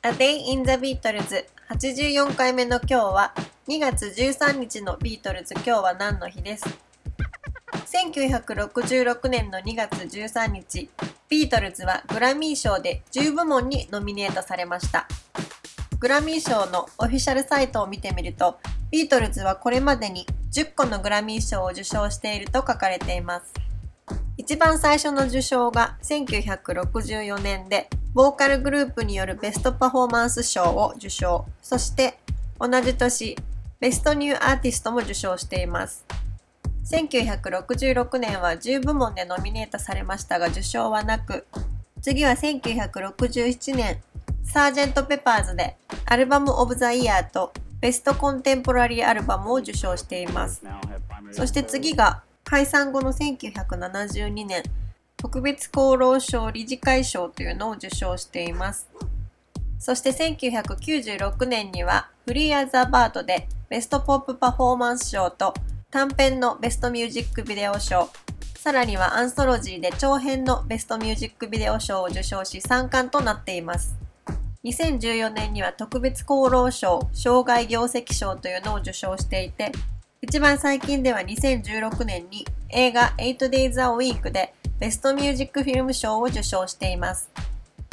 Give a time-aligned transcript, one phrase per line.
[0.00, 3.34] A Day in the Beatles 84回目の今日は
[3.66, 5.54] 2月13日のビートルズ。
[5.54, 6.64] 今日は何の日です
[8.06, 10.88] ？1966年の2月13日。
[11.28, 15.08] ビートルズはグラミー賞で10部門にノミネートされました。
[15.98, 18.60] グラミー賞のオフィシャルサイトを見てみると
[18.92, 23.52] ビートルズはこれまでに10個のグラミー賞を受賞していると書かれています。
[24.38, 31.44] 一番最初の受賞が1964年でボーカルグループによるベストパフォーマンス賞を受賞。
[31.60, 32.20] そして
[32.60, 33.36] 同じ年
[33.80, 36.06] ベストニューアーティストも受賞しています。
[36.86, 41.44] 1966年は10部門でノミネートされましたが受賞はなく
[42.00, 44.00] 次は1967年
[44.44, 50.62] サージェント・ペパーズでアルバム・オブ・ザ・イヤーとベストコンテンポラリーアルバムを受賞しています。
[51.32, 54.62] そして次が解散後の1972年
[55.18, 58.88] 特別功労賞理事会賞というのを受賞しています。
[59.78, 65.52] そして1996年にはフリーアザバートでベストポップパフォーマンス賞と
[65.90, 68.08] 短編のベストミュージックビデオ賞
[68.56, 73.94] さらにはアンソロジーで長編のベストミュージックビデオ賞を受賞し3冠となっています。
[74.64, 79.70] 2014年には特別功労賞障害業績賞というのを受賞していて
[80.28, 87.30] 一番最近では2016年に映画 8days a week でベストミュージックフィルム賞を受賞しています。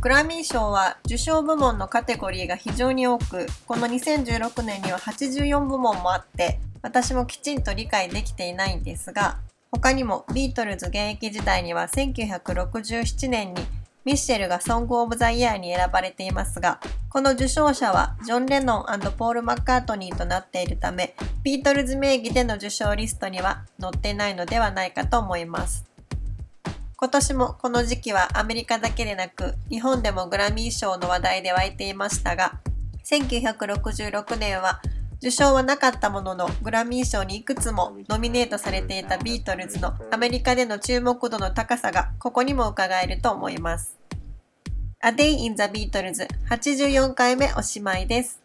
[0.00, 9.36] グラミー賞は受賞部門のカテゴリーが非常に多く、この2016年には84部門もあって、私もきちんと理解できていないんですが、
[9.70, 13.62] 他にもビートルズ現役時代には1967年に
[14.04, 25.84] ミッシェルがソング・オブ・ザ・イヤーに選ばれていますが、この受賞者はジョン・レノンポール・マッカートニーとなっているため、ビートルズ名義での受賞リストには載ってないのではないかと思います。
[26.96, 32.60] 今年もこの時期はアメリカだけでなく、日本でもグラミー賞の話題で湧いていましたが、
[33.04, 34.80] 1966年は
[35.22, 44.00] 受賞はなかったもののグラミー賞にいくつもノミネートされていたビートルズのアメリカでの注目度の高さがここにも伺えると思います。
[45.00, 48.41] A Day in the Beatles 84回目おしまいです。